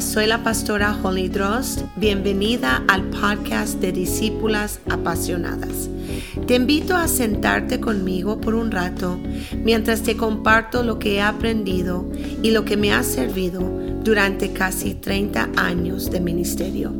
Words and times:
Soy 0.00 0.26
la 0.26 0.42
pastora 0.42 0.96
Holly 1.02 1.28
Drost. 1.28 1.82
Bienvenida 1.96 2.82
al 2.88 3.02
podcast 3.10 3.74
de 3.74 3.92
Discípulas 3.92 4.80
Apasionadas. 4.88 5.90
Te 6.46 6.54
invito 6.54 6.96
a 6.96 7.08
sentarte 7.08 7.78
conmigo 7.78 8.40
por 8.40 8.54
un 8.54 8.70
rato 8.70 9.20
mientras 9.62 10.02
te 10.02 10.16
comparto 10.16 10.82
lo 10.82 10.98
que 10.98 11.16
he 11.16 11.20
aprendido 11.20 12.08
y 12.42 12.52
lo 12.52 12.64
que 12.64 12.78
me 12.78 12.92
ha 12.94 13.02
servido 13.02 13.60
durante 14.02 14.54
casi 14.54 14.94
30 14.94 15.50
años 15.56 16.10
de 16.10 16.20
ministerio. 16.20 16.94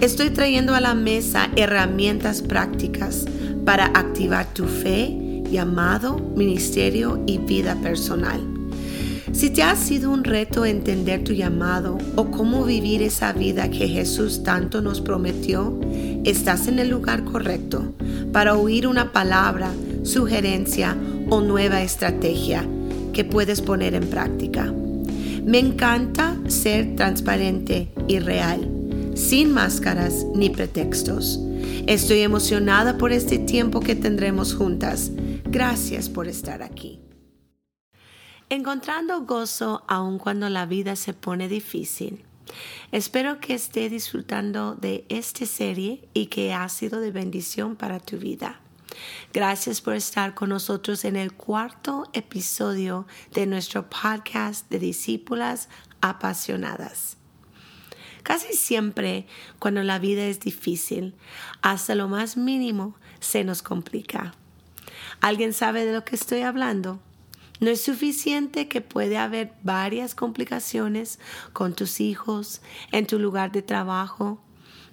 Estoy 0.00 0.30
trayendo 0.30 0.76
a 0.76 0.80
la 0.80 0.94
mesa 0.94 1.50
herramientas 1.56 2.40
prácticas 2.40 3.24
para 3.64 3.86
activar 3.86 4.46
tu 4.54 4.66
fe, 4.66 5.42
llamado, 5.50 6.18
ministerio 6.36 7.20
y 7.26 7.38
vida 7.38 7.74
personal. 7.82 8.51
Si 9.32 9.48
te 9.48 9.62
ha 9.62 9.74
sido 9.76 10.10
un 10.10 10.24
reto 10.24 10.66
entender 10.66 11.24
tu 11.24 11.32
llamado 11.32 11.96
o 12.16 12.30
cómo 12.30 12.64
vivir 12.64 13.02
esa 13.02 13.32
vida 13.32 13.70
que 13.70 13.88
Jesús 13.88 14.42
tanto 14.42 14.82
nos 14.82 15.00
prometió, 15.00 15.78
estás 16.24 16.68
en 16.68 16.78
el 16.78 16.90
lugar 16.90 17.24
correcto 17.24 17.94
para 18.30 18.56
oír 18.56 18.86
una 18.86 19.10
palabra, 19.10 19.72
sugerencia 20.02 20.96
o 21.30 21.40
nueva 21.40 21.82
estrategia 21.82 22.66
que 23.14 23.24
puedes 23.24 23.62
poner 23.62 23.94
en 23.94 24.06
práctica. 24.08 24.72
Me 25.44 25.58
encanta 25.58 26.36
ser 26.46 26.94
transparente 26.94 27.88
y 28.08 28.18
real, 28.18 28.68
sin 29.14 29.52
máscaras 29.52 30.26
ni 30.34 30.50
pretextos. 30.50 31.40
Estoy 31.86 32.20
emocionada 32.20 32.98
por 32.98 33.12
este 33.12 33.38
tiempo 33.38 33.80
que 33.80 33.96
tendremos 33.96 34.54
juntas. 34.54 35.10
Gracias 35.44 36.08
por 36.08 36.28
estar 36.28 36.62
aquí. 36.62 37.00
Encontrando 38.52 39.22
gozo 39.22 39.82
aun 39.88 40.18
cuando 40.18 40.50
la 40.50 40.66
vida 40.66 40.94
se 40.94 41.14
pone 41.14 41.48
difícil. 41.48 42.22
Espero 42.90 43.40
que 43.40 43.54
esté 43.54 43.88
disfrutando 43.88 44.74
de 44.74 45.06
esta 45.08 45.46
serie 45.46 46.06
y 46.12 46.26
que 46.26 46.52
ha 46.52 46.68
sido 46.68 47.00
de 47.00 47.12
bendición 47.12 47.76
para 47.76 47.98
tu 47.98 48.18
vida. 48.18 48.60
Gracias 49.32 49.80
por 49.80 49.94
estar 49.94 50.34
con 50.34 50.50
nosotros 50.50 51.06
en 51.06 51.16
el 51.16 51.32
cuarto 51.32 52.10
episodio 52.12 53.06
de 53.32 53.46
nuestro 53.46 53.88
podcast 53.88 54.68
de 54.68 54.80
discípulas 54.80 55.70
apasionadas. 56.02 57.16
Casi 58.22 58.52
siempre 58.52 59.26
cuando 59.60 59.82
la 59.82 59.98
vida 59.98 60.26
es 60.26 60.40
difícil, 60.40 61.14
hasta 61.62 61.94
lo 61.94 62.06
más 62.06 62.36
mínimo 62.36 62.96
se 63.18 63.44
nos 63.44 63.62
complica. 63.62 64.34
¿Alguien 65.22 65.54
sabe 65.54 65.86
de 65.86 65.94
lo 65.94 66.04
que 66.04 66.16
estoy 66.16 66.42
hablando? 66.42 67.00
No 67.62 67.70
es 67.70 67.80
suficiente 67.80 68.66
que 68.66 68.80
puede 68.80 69.16
haber 69.18 69.52
varias 69.62 70.16
complicaciones 70.16 71.20
con 71.52 71.74
tus 71.74 72.00
hijos, 72.00 72.60
en 72.90 73.06
tu 73.06 73.20
lugar 73.20 73.52
de 73.52 73.62
trabajo. 73.62 74.42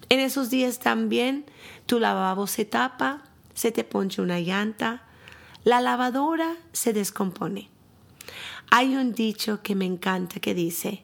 En 0.08 0.20
esos 0.20 0.50
días 0.50 0.78
también 0.78 1.46
tu 1.86 1.98
lavabo 1.98 2.46
se 2.46 2.64
tapa, 2.64 3.24
se 3.54 3.72
te 3.72 3.82
ponche 3.82 4.22
una 4.22 4.38
llanta, 4.38 5.02
la 5.64 5.80
lavadora 5.80 6.54
se 6.70 6.92
descompone. 6.92 7.70
Hay 8.70 8.94
un 8.94 9.14
dicho 9.14 9.62
que 9.62 9.74
me 9.74 9.86
encanta 9.86 10.38
que 10.38 10.54
dice, 10.54 11.02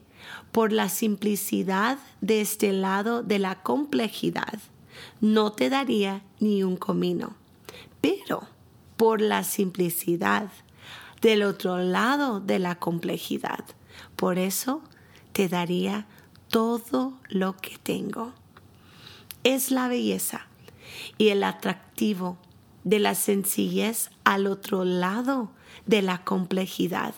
por 0.53 0.71
la 0.71 0.87
simplicidad 0.87 1.99
de 2.21 2.39
este 2.39 2.71
lado 2.71 3.23
de 3.23 3.39
la 3.39 3.61
complejidad, 3.61 4.59
no 5.19 5.51
te 5.51 5.69
daría 5.69 6.21
ni 6.39 6.63
un 6.63 6.77
comino. 6.77 7.35
Pero 7.99 8.47
por 8.95 9.19
la 9.19 9.43
simplicidad 9.43 10.49
del 11.21 11.43
otro 11.43 11.77
lado 11.77 12.39
de 12.39 12.59
la 12.59 12.75
complejidad. 12.75 13.65
Por 14.15 14.37
eso 14.37 14.81
te 15.33 15.47
daría 15.47 16.07
todo 16.49 17.13
lo 17.29 17.57
que 17.57 17.77
tengo. 17.77 18.33
Es 19.43 19.71
la 19.71 19.87
belleza 19.87 20.47
y 21.17 21.29
el 21.29 21.43
atractivo 21.43 22.37
de 22.83 22.99
la 22.99 23.15
sencillez 23.15 24.09
al 24.23 24.47
otro 24.47 24.85
lado 24.85 25.51
de 25.85 26.01
la 26.01 26.23
complejidad, 26.23 27.13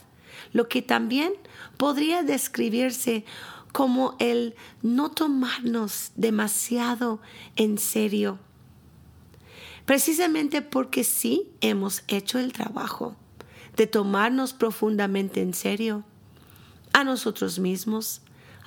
lo 0.51 0.67
que 0.67 0.81
también 0.81 1.33
podría 1.77 2.23
describirse 2.23 3.25
como 3.71 4.15
el 4.19 4.55
no 4.81 5.11
tomarnos 5.11 6.11
demasiado 6.15 7.21
en 7.55 7.77
serio, 7.77 8.39
precisamente 9.85 10.61
porque 10.61 11.03
sí 11.03 11.51
hemos 11.61 12.03
hecho 12.07 12.39
el 12.39 12.51
trabajo 12.51 13.15
de 13.79 13.87
tomarnos 13.87 14.51
profundamente 14.51 15.41
en 15.41 15.53
serio 15.53 16.03
a 16.91 17.05
nosotros 17.05 17.59
mismos, 17.59 18.21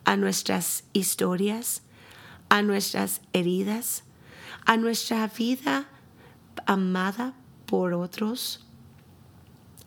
a 0.06 0.16
nuestras 0.16 0.84
historias, 0.94 1.82
a 2.48 2.62
nuestras 2.62 3.20
heridas, 3.34 4.04
a 4.64 4.78
nuestra 4.78 5.28
vida 5.28 5.86
amada 6.64 7.34
por 7.66 7.92
otros. 7.92 8.64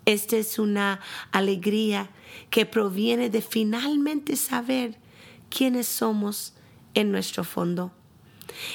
Esta 0.05 0.37
es 0.37 0.59
una 0.59 0.99
alegría 1.31 2.11
que 2.51 2.67
proviene 2.67 3.31
de 3.31 3.41
finalmente 3.41 4.35
saber 4.35 4.99
quiénes 5.49 5.87
somos 5.87 6.53
en 6.93 7.11
nuestro 7.11 7.43
fondo 7.43 7.91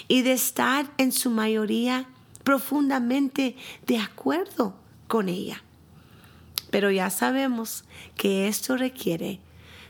y 0.09 0.23
de 0.23 0.33
estar 0.33 0.93
en 0.99 1.13
su 1.13 1.31
mayoría 1.31 2.09
profundamente 2.43 3.55
de 3.87 3.99
acuerdo 3.99 4.75
con 5.07 5.29
ella. 5.29 5.63
Pero 6.71 6.91
ya 6.91 7.11
sabemos 7.11 7.85
que 8.17 8.49
esto 8.49 8.77
requiere 8.77 9.41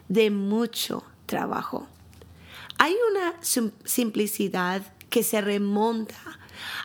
de 0.08 0.30
mucho 0.30 1.04
trabajo. 1.26 1.86
Hay 2.78 2.96
una 3.10 3.34
simplicidad 3.84 4.82
que 5.10 5.22
se 5.22 5.40
remonta 5.40 6.14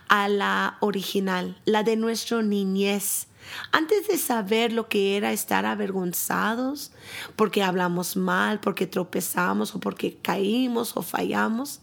a 0.07 0.27
la 0.27 0.77
original, 0.81 1.59
la 1.65 1.83
de 1.83 1.95
nuestra 1.95 2.41
niñez. 2.41 3.27
Antes 3.71 4.07
de 4.07 4.17
saber 4.17 4.73
lo 4.73 4.89
que 4.89 5.17
era 5.17 5.31
estar 5.31 5.65
avergonzados 5.65 6.91
porque 7.35 7.63
hablamos 7.63 8.17
mal, 8.17 8.59
porque 8.59 8.87
tropezamos 8.87 9.75
o 9.75 9.79
porque 9.79 10.17
caímos 10.17 10.97
o 10.97 11.01
fallamos. 11.01 11.79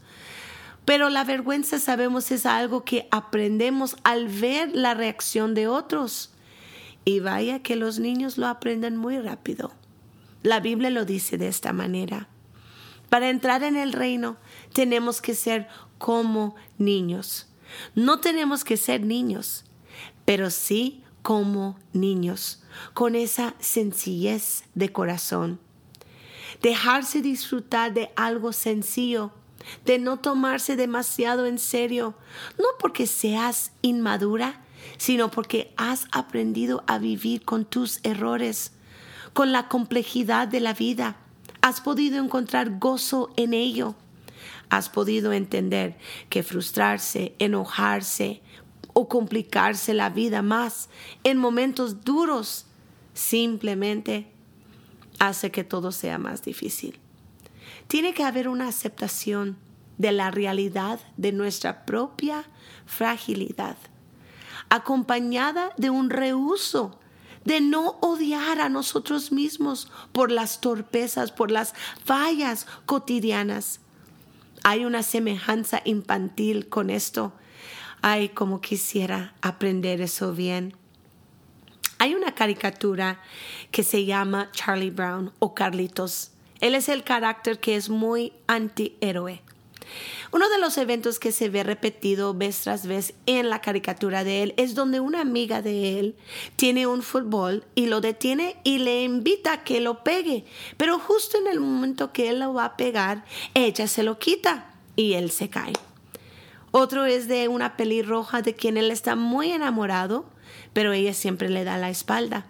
Pero 0.84 1.08
la 1.08 1.22
vergüenza 1.22 1.78
sabemos 1.78 2.30
es 2.32 2.44
algo 2.44 2.84
que 2.84 3.06
aprendemos 3.12 3.96
al 4.02 4.28
ver 4.28 4.70
la 4.74 4.94
reacción 4.94 5.54
de 5.54 5.68
otros. 5.68 6.32
Y 7.04 7.20
vaya 7.20 7.62
que 7.62 7.76
los 7.76 7.98
niños 7.98 8.38
lo 8.38 8.46
aprenden 8.46 8.96
muy 8.96 9.18
rápido. 9.18 9.72
La 10.42 10.60
Biblia 10.60 10.90
lo 10.90 11.04
dice 11.04 11.38
de 11.38 11.48
esta 11.48 11.72
manera. 11.72 12.28
Para 13.08 13.28
entrar 13.28 13.62
en 13.62 13.76
el 13.76 13.92
reino 13.92 14.36
tenemos 14.72 15.20
que 15.20 15.34
ser 15.34 15.68
como 15.98 16.56
niños. 16.78 17.48
No 17.94 18.20
tenemos 18.20 18.64
que 18.64 18.76
ser 18.76 19.04
niños, 19.04 19.64
pero 20.24 20.50
sí 20.50 21.02
como 21.22 21.78
niños, 21.92 22.62
con 22.94 23.14
esa 23.14 23.54
sencillez 23.60 24.64
de 24.74 24.92
corazón. 24.92 25.60
Dejarse 26.60 27.22
disfrutar 27.22 27.94
de 27.94 28.10
algo 28.16 28.52
sencillo, 28.52 29.32
de 29.84 29.98
no 29.98 30.18
tomarse 30.18 30.76
demasiado 30.76 31.46
en 31.46 31.58
serio, 31.58 32.14
no 32.58 32.66
porque 32.78 33.06
seas 33.06 33.72
inmadura, 33.82 34.61
sino 34.98 35.30
porque 35.30 35.72
has 35.76 36.06
aprendido 36.12 36.84
a 36.86 36.98
vivir 36.98 37.44
con 37.44 37.64
tus 37.64 38.00
errores, 38.02 38.72
con 39.32 39.52
la 39.52 39.68
complejidad 39.68 40.48
de 40.48 40.60
la 40.60 40.74
vida. 40.74 41.16
Has 41.60 41.80
podido 41.80 42.22
encontrar 42.22 42.78
gozo 42.78 43.32
en 43.36 43.54
ello. 43.54 43.94
Has 44.68 44.88
podido 44.88 45.32
entender 45.32 45.98
que 46.28 46.42
frustrarse, 46.42 47.34
enojarse 47.38 48.42
o 48.94 49.08
complicarse 49.08 49.94
la 49.94 50.10
vida 50.10 50.42
más 50.42 50.88
en 51.24 51.38
momentos 51.38 52.04
duros 52.04 52.66
simplemente 53.14 54.26
hace 55.18 55.50
que 55.50 55.64
todo 55.64 55.92
sea 55.92 56.18
más 56.18 56.42
difícil. 56.42 56.98
Tiene 57.86 58.14
que 58.14 58.24
haber 58.24 58.48
una 58.48 58.68
aceptación 58.68 59.56
de 59.98 60.12
la 60.12 60.30
realidad 60.30 61.00
de 61.16 61.32
nuestra 61.32 61.84
propia 61.84 62.44
fragilidad 62.86 63.76
acompañada 64.72 65.74
de 65.76 65.90
un 65.90 66.08
rehuso 66.08 66.98
de 67.44 67.60
no 67.60 67.98
odiar 68.00 68.58
a 68.58 68.70
nosotros 68.70 69.30
mismos 69.30 69.92
por 70.12 70.30
las 70.30 70.62
torpezas, 70.62 71.30
por 71.30 71.50
las 71.50 71.74
fallas 72.02 72.66
cotidianas. 72.86 73.80
Hay 74.64 74.86
una 74.86 75.02
semejanza 75.02 75.82
infantil 75.84 76.70
con 76.70 76.88
esto. 76.88 77.34
Ay, 78.00 78.30
como 78.30 78.62
quisiera 78.62 79.34
aprender 79.42 80.00
eso 80.00 80.32
bien. 80.32 80.74
Hay 81.98 82.14
una 82.14 82.34
caricatura 82.34 83.20
que 83.70 83.82
se 83.82 84.06
llama 84.06 84.50
Charlie 84.52 84.88
Brown 84.88 85.32
o 85.38 85.52
Carlitos. 85.52 86.30
Él 86.60 86.74
es 86.74 86.88
el 86.88 87.04
carácter 87.04 87.60
que 87.60 87.76
es 87.76 87.90
muy 87.90 88.32
antihéroe. 88.46 89.42
Uno 90.32 90.48
de 90.48 90.58
los 90.58 90.78
eventos 90.78 91.18
que 91.18 91.32
se 91.32 91.48
ve 91.48 91.62
repetido 91.62 92.34
vez 92.34 92.60
tras 92.60 92.86
vez 92.86 93.14
en 93.26 93.50
la 93.50 93.60
caricatura 93.60 94.24
de 94.24 94.42
él 94.42 94.54
es 94.56 94.74
donde 94.74 95.00
una 95.00 95.20
amiga 95.20 95.62
de 95.62 95.98
él 95.98 96.16
tiene 96.56 96.86
un 96.86 97.02
fútbol 97.02 97.64
y 97.74 97.86
lo 97.86 98.00
detiene 98.00 98.56
y 98.64 98.78
le 98.78 99.02
invita 99.02 99.52
a 99.52 99.64
que 99.64 99.80
lo 99.80 100.04
pegue, 100.04 100.44
pero 100.76 100.98
justo 100.98 101.38
en 101.38 101.46
el 101.46 101.60
momento 101.60 102.12
que 102.12 102.28
él 102.28 102.40
lo 102.40 102.54
va 102.54 102.64
a 102.64 102.76
pegar, 102.76 103.24
ella 103.54 103.86
se 103.86 104.02
lo 104.02 104.18
quita 104.18 104.74
y 104.96 105.14
él 105.14 105.30
se 105.30 105.48
cae. 105.48 105.72
Otro 106.70 107.04
es 107.04 107.28
de 107.28 107.48
una 107.48 107.76
pelirroja 107.76 108.40
de 108.40 108.54
quien 108.54 108.78
él 108.78 108.90
está 108.90 109.14
muy 109.14 109.52
enamorado, 109.52 110.24
pero 110.72 110.92
ella 110.92 111.12
siempre 111.12 111.50
le 111.50 111.64
da 111.64 111.76
la 111.76 111.90
espalda. 111.90 112.46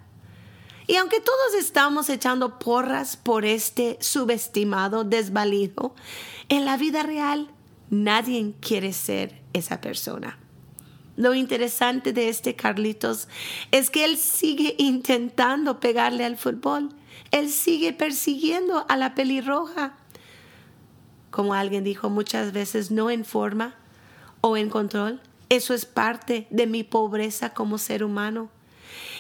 Y 0.86 0.96
aunque 0.96 1.20
todos 1.20 1.54
estamos 1.58 2.08
echando 2.08 2.58
porras 2.58 3.16
por 3.16 3.44
este 3.44 3.98
subestimado 4.00 5.04
desvalido, 5.04 5.94
en 6.48 6.64
la 6.64 6.76
vida 6.76 7.02
real 7.02 7.48
nadie 7.90 8.54
quiere 8.60 8.92
ser 8.92 9.40
esa 9.52 9.80
persona. 9.80 10.38
Lo 11.16 11.34
interesante 11.34 12.12
de 12.12 12.28
este 12.28 12.56
Carlitos 12.56 13.28
es 13.70 13.90
que 13.90 14.04
él 14.04 14.16
sigue 14.16 14.74
intentando 14.78 15.78
pegarle 15.78 16.24
al 16.24 16.38
fútbol. 16.38 16.88
Él 17.30 17.50
sigue 17.50 17.92
persiguiendo 17.92 18.86
a 18.88 18.96
la 18.96 19.14
pelirroja. 19.14 19.94
Como 21.30 21.54
alguien 21.54 21.84
dijo 21.84 22.08
muchas 22.08 22.52
veces, 22.52 22.90
no 22.90 23.10
en 23.10 23.24
forma 23.24 23.74
o 24.40 24.56
en 24.56 24.70
control. 24.70 25.20
Eso 25.50 25.74
es 25.74 25.84
parte 25.84 26.46
de 26.50 26.66
mi 26.66 26.82
pobreza 26.82 27.50
como 27.52 27.76
ser 27.76 28.04
humano. 28.04 28.48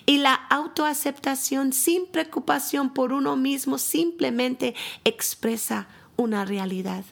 Y 0.06 0.18
la 0.18 0.34
autoaceptación 0.34 1.72
sin 1.72 2.06
preocupación 2.06 2.92
por 2.92 3.12
uno 3.12 3.36
mismo 3.36 3.78
simplemente 3.78 4.74
expresa 5.04 5.88
una 6.16 6.44
realidad. 6.44 7.04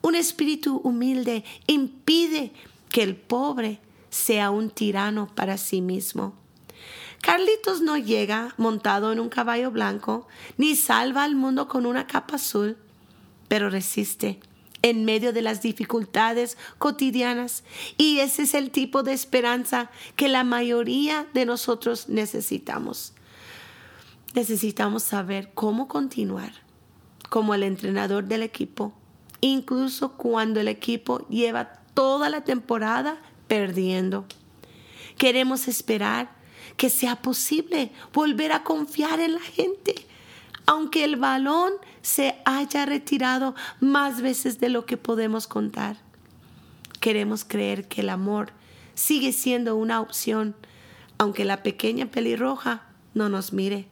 Un 0.00 0.14
espíritu 0.14 0.80
humilde 0.82 1.44
impide 1.66 2.52
que 2.90 3.02
el 3.02 3.16
pobre 3.16 3.80
sea 4.10 4.50
un 4.50 4.70
tirano 4.70 5.28
para 5.34 5.56
sí 5.56 5.80
mismo. 5.80 6.34
Carlitos 7.20 7.80
no 7.80 7.96
llega 7.96 8.52
montado 8.56 9.12
en 9.12 9.20
un 9.20 9.28
caballo 9.28 9.70
blanco, 9.70 10.26
ni 10.56 10.74
salva 10.74 11.22
al 11.22 11.36
mundo 11.36 11.68
con 11.68 11.86
una 11.86 12.06
capa 12.08 12.34
azul, 12.34 12.76
pero 13.48 13.70
resiste 13.70 14.40
en 14.82 15.04
medio 15.04 15.32
de 15.32 15.42
las 15.42 15.62
dificultades 15.62 16.58
cotidianas 16.78 17.64
y 17.96 18.18
ese 18.18 18.42
es 18.42 18.54
el 18.54 18.70
tipo 18.70 19.02
de 19.02 19.12
esperanza 19.12 19.90
que 20.16 20.28
la 20.28 20.44
mayoría 20.44 21.26
de 21.34 21.46
nosotros 21.46 22.08
necesitamos. 22.08 23.14
Necesitamos 24.34 25.02
saber 25.02 25.50
cómo 25.54 25.88
continuar 25.88 26.52
como 27.30 27.54
el 27.54 27.62
entrenador 27.62 28.24
del 28.24 28.42
equipo 28.42 28.92
incluso 29.42 30.12
cuando 30.12 30.60
el 30.60 30.68
equipo 30.68 31.26
lleva 31.28 31.74
toda 31.92 32.30
la 32.30 32.42
temporada 32.44 33.18
perdiendo. 33.48 34.24
Queremos 35.18 35.68
esperar 35.68 36.30
que 36.78 36.88
sea 36.88 37.16
posible 37.16 37.92
volver 38.14 38.52
a 38.52 38.62
confiar 38.64 39.20
en 39.20 39.34
la 39.34 39.40
gente, 39.40 39.94
aunque 40.66 41.04
el 41.04 41.16
balón 41.16 41.72
se 42.02 42.36
haya 42.44 42.86
retirado 42.86 43.54
más 43.80 44.20
veces 44.20 44.60
de 44.60 44.68
lo 44.68 44.86
que 44.86 44.96
podemos 44.96 45.46
contar. 45.46 45.96
Queremos 47.00 47.44
creer 47.44 47.88
que 47.88 48.02
el 48.02 48.10
amor 48.10 48.52
sigue 48.94 49.32
siendo 49.32 49.76
una 49.76 50.00
opción, 50.00 50.54
aunque 51.18 51.44
la 51.44 51.62
pequeña 51.62 52.06
pelirroja 52.06 52.82
no 53.14 53.28
nos 53.28 53.52
mire. 53.52 53.88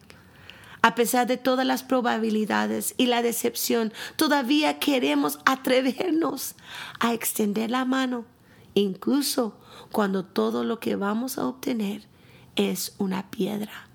A 0.81 0.95
pesar 0.95 1.27
de 1.27 1.37
todas 1.37 1.65
las 1.65 1.83
probabilidades 1.83 2.95
y 2.97 3.05
la 3.05 3.21
decepción, 3.21 3.93
todavía 4.15 4.79
queremos 4.79 5.39
atrevernos 5.45 6.55
a 6.99 7.13
extender 7.13 7.69
la 7.69 7.85
mano, 7.85 8.25
incluso 8.73 9.57
cuando 9.91 10.25
todo 10.25 10.63
lo 10.63 10.79
que 10.79 10.95
vamos 10.95 11.37
a 11.37 11.45
obtener 11.45 12.07
es 12.55 12.95
una 12.97 13.29
piedra. 13.29 13.90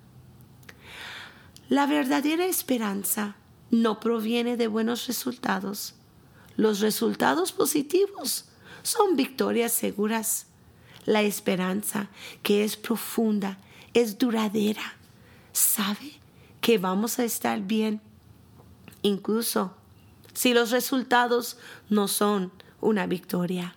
La 1.68 1.86
verdadera 1.86 2.46
esperanza 2.46 3.36
no 3.70 4.00
proviene 4.00 4.56
de 4.56 4.68
buenos 4.68 5.06
resultados. 5.06 5.94
Los 6.56 6.80
resultados 6.80 7.52
positivos 7.52 8.46
son 8.82 9.16
victorias 9.16 9.72
seguras. 9.72 10.46
La 11.04 11.22
esperanza, 11.22 12.08
que 12.42 12.64
es 12.64 12.76
profunda, 12.76 13.58
es 13.94 14.18
duradera. 14.18 14.94
¿Sabe? 15.52 16.20
que 16.66 16.78
vamos 16.78 17.20
a 17.20 17.24
estar 17.24 17.60
bien, 17.60 18.00
incluso 19.02 19.76
si 20.34 20.52
los 20.52 20.72
resultados 20.72 21.58
no 21.88 22.08
son 22.08 22.50
una 22.80 23.06
victoria. 23.06 23.76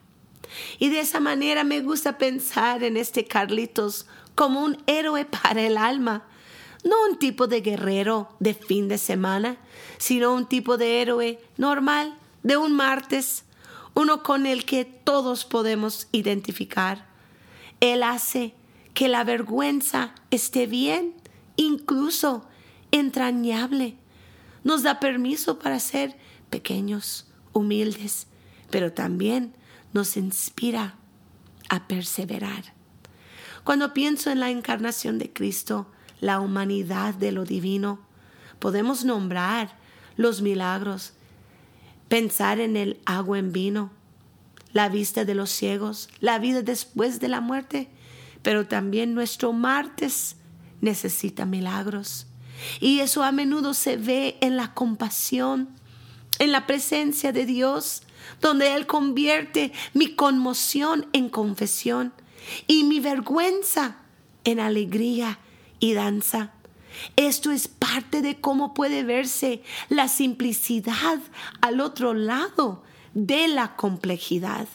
Y 0.80 0.90
de 0.90 1.02
esa 1.02 1.20
manera 1.20 1.64
me 1.64 1.82
gusta 1.82 2.18
pensar 2.18 2.82
en 2.82 2.98
este 2.98 3.26
Carlitos 3.26 4.08
como 4.34 4.64
un 4.64 4.82
héroe 4.88 5.26
para 5.26 5.62
el 5.62 5.78
alma, 5.78 6.24
no 6.84 6.96
un 7.10 7.18
tipo 7.18 7.48
de 7.48 7.62
guerrero 7.62 8.36
de 8.40 8.54
fin 8.54 8.88
de 8.88 8.98
semana, 8.98 9.58
sino 9.98 10.34
un 10.34 10.46
tipo 10.46 10.78
de 10.78 11.02
héroe 11.02 11.40
normal 11.58 12.18
de 12.44 12.58
un 12.58 12.74
martes, 12.74 13.44
uno 13.96 14.24
con 14.24 14.46
el 14.46 14.66
que 14.66 14.86
todos 14.86 15.46
podemos 15.46 16.08
identificar. 16.12 17.08
Él 17.80 18.04
hace 18.04 18.54
que 18.94 19.08
la 19.08 19.24
vergüenza 19.24 20.14
esté 20.32 20.68
bien, 20.68 21.16
incluso 21.56 22.46
entrañable. 22.92 23.98
Nos 24.64 24.84
da 24.84 25.00
permiso 25.00 25.60
para 25.60 25.80
ser 25.80 26.16
pequeños, 26.50 27.28
humildes, 27.54 28.28
pero 28.70 28.94
también 28.94 29.54
nos 29.94 30.18
inspira 30.18 30.96
a 31.70 31.88
perseverar. 31.88 32.74
Cuando 33.64 33.94
pienso 33.94 34.32
en 34.32 34.40
la 34.40 34.50
encarnación 34.50 35.20
de 35.20 35.32
Cristo, 35.32 35.88
la 36.20 36.40
humanidad 36.40 37.14
de 37.14 37.32
lo 37.32 37.46
divino, 37.46 38.00
podemos 38.60 39.06
nombrar 39.06 39.78
los 40.18 40.42
milagros, 40.42 41.14
pensar 42.08 42.60
en 42.60 42.76
el 42.76 43.00
agua 43.06 43.40
en 43.40 43.52
vino, 43.52 43.92
la 44.74 44.90
vista 44.90 45.26
de 45.26 45.36
los 45.36 45.50
ciegos, 45.50 46.10
la 46.20 46.40
vida 46.40 46.62
después 46.62 47.20
de 47.20 47.28
la 47.28 47.42
muerte, 47.42 47.90
pero 48.42 48.68
también 48.68 49.14
nuestro 49.14 49.54
martes 49.54 50.36
necesita 50.82 51.46
milagros. 51.46 52.28
Y 52.80 53.00
eso 53.00 53.24
a 53.24 53.32
menudo 53.32 53.74
se 53.74 53.98
ve 53.98 54.38
en 54.42 54.58
la 54.58 54.74
compasión, 54.74 55.70
en 56.40 56.52
la 56.52 56.68
presencia 56.68 57.32
de 57.32 57.46
Dios, 57.46 58.04
donde 58.42 58.76
Él 58.76 58.86
convierte 58.86 59.72
mi 59.94 60.14
conmoción 60.14 61.08
en 61.14 61.30
confesión 61.30 62.14
y 62.68 62.84
mi 62.84 63.00
vergüenza 63.00 63.98
en 64.44 64.60
alegría 64.60 65.40
y 65.80 65.94
danza. 65.94 66.52
Esto 67.16 67.52
es 67.52 67.68
parte 67.68 68.22
de 68.22 68.40
cómo 68.40 68.74
puede 68.74 69.04
verse 69.04 69.64
la 69.90 70.08
simplicidad 70.08 71.20
al 71.62 71.82
otro 71.82 72.14
lado 72.14 72.84
de 73.14 73.48
la 73.48 73.76
complejidad. 73.76 74.68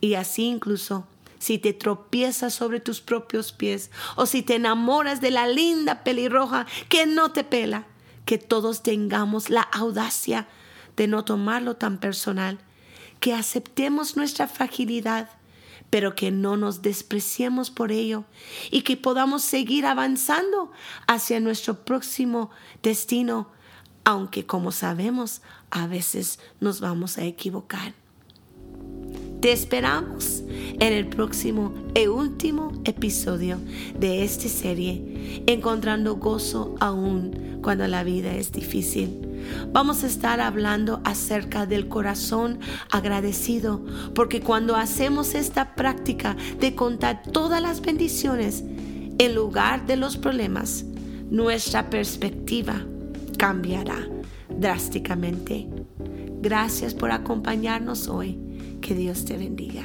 Y 0.00 0.14
así 0.14 0.44
incluso 0.44 1.06
si 1.38 1.58
te 1.58 1.72
tropiezas 1.72 2.54
sobre 2.54 2.80
tus 2.80 3.00
propios 3.00 3.52
pies 3.52 3.90
o 4.16 4.26
si 4.26 4.42
te 4.42 4.54
enamoras 4.54 5.20
de 5.20 5.30
la 5.30 5.46
linda 5.46 6.02
pelirroja 6.02 6.66
que 6.88 7.06
no 7.06 7.32
te 7.32 7.44
pela, 7.44 7.86
que 8.24 8.38
todos 8.38 8.82
tengamos 8.82 9.50
la 9.50 9.60
audacia 9.60 10.46
de 10.96 11.06
no 11.06 11.24
tomarlo 11.24 11.76
tan 11.76 11.98
personal, 11.98 12.58
que 13.20 13.34
aceptemos 13.34 14.16
nuestra 14.16 14.46
fragilidad, 14.46 15.28
pero 15.94 16.16
que 16.16 16.32
no 16.32 16.56
nos 16.56 16.82
despreciemos 16.82 17.70
por 17.70 17.92
ello 17.92 18.24
y 18.72 18.82
que 18.82 18.96
podamos 18.96 19.42
seguir 19.44 19.86
avanzando 19.86 20.72
hacia 21.06 21.38
nuestro 21.38 21.84
próximo 21.84 22.50
destino, 22.82 23.46
aunque 24.02 24.44
como 24.44 24.72
sabemos, 24.72 25.40
a 25.70 25.86
veces 25.86 26.40
nos 26.58 26.80
vamos 26.80 27.16
a 27.16 27.24
equivocar. 27.24 27.94
Te 29.40 29.52
esperamos 29.52 30.42
en 30.48 30.92
el 30.92 31.06
próximo 31.06 31.72
y 31.94 32.08
último 32.08 32.72
episodio 32.84 33.60
de 33.96 34.24
esta 34.24 34.48
serie, 34.48 35.44
Encontrando 35.46 36.16
gozo 36.16 36.74
aún 36.80 37.60
cuando 37.62 37.86
la 37.86 38.02
vida 38.02 38.34
es 38.34 38.50
difícil. 38.50 39.23
Vamos 39.72 40.04
a 40.04 40.06
estar 40.06 40.40
hablando 40.40 41.00
acerca 41.04 41.66
del 41.66 41.88
corazón 41.88 42.60
agradecido, 42.90 43.84
porque 44.14 44.40
cuando 44.40 44.76
hacemos 44.76 45.34
esta 45.34 45.74
práctica 45.74 46.36
de 46.60 46.74
contar 46.74 47.22
todas 47.22 47.60
las 47.62 47.80
bendiciones 47.80 48.64
en 49.18 49.34
lugar 49.34 49.86
de 49.86 49.96
los 49.96 50.16
problemas, 50.16 50.84
nuestra 51.30 51.90
perspectiva 51.90 52.84
cambiará 53.38 54.08
drásticamente. 54.48 55.68
Gracias 56.40 56.94
por 56.94 57.10
acompañarnos 57.10 58.08
hoy. 58.08 58.38
Que 58.80 58.94
Dios 58.94 59.24
te 59.24 59.36
bendiga. 59.38 59.84